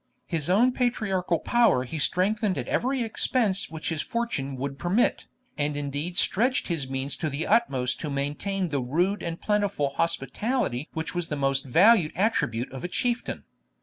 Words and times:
His 0.25 0.49
own 0.49 0.71
patriarchal 0.71 1.37
power 1.41 1.83
he 1.83 1.99
strengthened 1.99 2.57
at 2.57 2.67
every 2.67 3.03
expense 3.03 3.69
which 3.69 3.89
his 3.89 4.01
fortune 4.01 4.55
would 4.55 4.79
permit, 4.79 5.27
and 5.59 5.77
indeed 5.77 6.17
stretched 6.17 6.69
his 6.69 6.89
means 6.89 7.15
to 7.17 7.29
the 7.29 7.45
uttermost 7.45 7.99
to 7.99 8.09
maintain 8.09 8.69
the 8.69 8.81
rude 8.81 9.21
and 9.21 9.39
plentiful 9.39 9.89
hospitality 9.97 10.89
which 10.93 11.13
was 11.13 11.27
the 11.27 11.35
most 11.35 11.65
valued 11.67 12.13
attribute 12.15 12.71
of 12.71 12.83
a 12.83 12.87
chieftain. 12.87 13.43